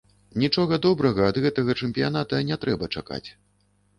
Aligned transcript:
Нічога 0.43 0.79
добрага 0.85 1.27
ад 1.33 1.37
гэтага 1.43 1.75
чэмпіяната 1.85 2.39
не 2.49 2.57
трэба 2.63 2.85
чакаць. 2.99 3.23